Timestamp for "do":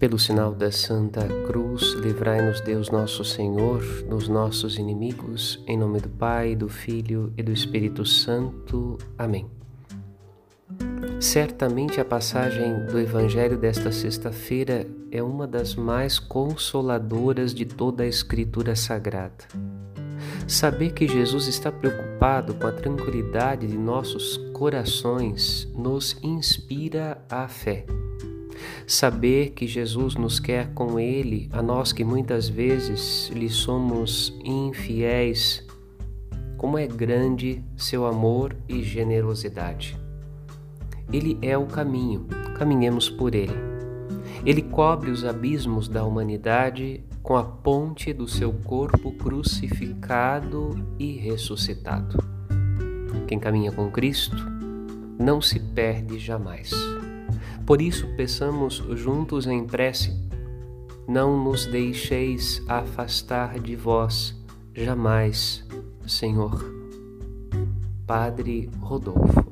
6.00-6.08, 6.56-6.70, 7.42-7.52, 12.86-12.98, 48.12-48.26